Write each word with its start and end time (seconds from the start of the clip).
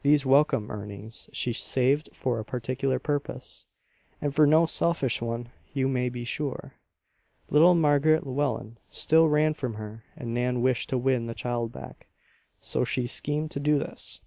These 0.00 0.24
welcome 0.24 0.70
earnings 0.70 1.28
she 1.34 1.52
saved 1.52 2.08
for 2.14 2.38
a 2.38 2.46
particular 2.46 2.98
purpose, 2.98 3.66
and 4.22 4.34
for 4.34 4.46
no 4.46 4.64
selfish 4.64 5.20
one, 5.20 5.50
you 5.74 5.86
may 5.86 6.08
be 6.08 6.24
sure. 6.24 6.76
Little 7.50 7.74
Margaret 7.74 8.26
Llewellen 8.26 8.78
still 8.88 9.28
ran 9.28 9.52
from 9.52 9.74
her 9.74 10.02
and 10.16 10.32
Nan 10.32 10.62
wished 10.62 10.88
to 10.88 10.96
win 10.96 11.26
the 11.26 11.34
child 11.34 11.72
back; 11.72 12.06
so 12.58 12.84
she 12.86 13.06
schemed 13.06 13.50
to 13.50 13.60
do 13.60 13.78
this. 13.78 14.22